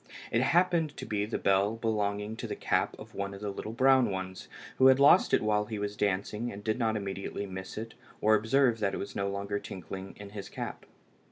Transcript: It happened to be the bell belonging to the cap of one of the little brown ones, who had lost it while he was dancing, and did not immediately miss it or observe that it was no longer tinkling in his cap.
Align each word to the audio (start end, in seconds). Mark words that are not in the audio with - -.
It 0.31 0.41
happened 0.41 0.97
to 0.97 1.05
be 1.05 1.27
the 1.27 1.37
bell 1.37 1.75
belonging 1.75 2.35
to 2.37 2.47
the 2.47 2.55
cap 2.55 2.97
of 2.97 3.13
one 3.13 3.35
of 3.35 3.41
the 3.41 3.51
little 3.51 3.71
brown 3.71 4.09
ones, 4.09 4.47
who 4.79 4.87
had 4.87 4.99
lost 4.99 5.31
it 5.31 5.43
while 5.43 5.65
he 5.65 5.77
was 5.77 5.95
dancing, 5.95 6.51
and 6.51 6.63
did 6.63 6.79
not 6.79 6.97
immediately 6.97 7.45
miss 7.45 7.77
it 7.77 7.93
or 8.19 8.33
observe 8.33 8.79
that 8.79 8.95
it 8.95 8.97
was 8.97 9.15
no 9.15 9.29
longer 9.29 9.59
tinkling 9.59 10.15
in 10.17 10.31
his 10.31 10.49
cap. 10.49 10.87